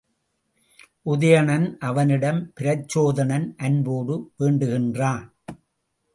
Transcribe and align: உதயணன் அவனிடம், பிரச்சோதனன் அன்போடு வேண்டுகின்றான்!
உதயணன் 1.05 1.67
அவனிடம், 1.79 2.41
பிரச்சோதனன் 2.59 3.47
அன்போடு 3.59 4.17
வேண்டுகின்றான்! 4.39 5.25